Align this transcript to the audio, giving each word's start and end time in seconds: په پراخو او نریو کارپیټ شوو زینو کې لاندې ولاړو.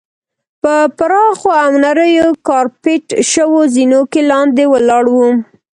په 0.61 0.73
پراخو 0.97 1.49
او 1.63 1.71
نریو 1.83 2.29
کارپیټ 2.47 3.05
شوو 3.31 3.61
زینو 3.73 4.01
کې 4.11 4.21
لاندې 4.31 4.63
ولاړو. 4.73 5.23